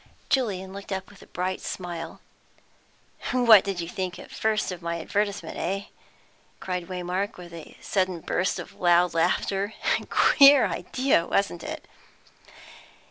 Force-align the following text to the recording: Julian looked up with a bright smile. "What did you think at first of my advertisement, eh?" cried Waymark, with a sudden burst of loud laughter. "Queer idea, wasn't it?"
Julian 0.31 0.73
looked 0.73 0.91
up 0.91 1.11
with 1.11 1.21
a 1.21 1.27
bright 1.27 1.61
smile. 1.61 2.21
"What 3.33 3.63
did 3.63 3.79
you 3.79 3.87
think 3.87 4.17
at 4.17 4.31
first 4.31 4.71
of 4.71 4.81
my 4.81 4.99
advertisement, 4.99 5.55
eh?" 5.59 5.81
cried 6.59 6.87
Waymark, 6.87 7.37
with 7.37 7.53
a 7.53 7.77
sudden 7.81 8.21
burst 8.21 8.57
of 8.57 8.73
loud 8.73 9.13
laughter. 9.13 9.75
"Queer 10.09 10.65
idea, 10.65 11.27
wasn't 11.27 11.61
it?" 11.63 11.87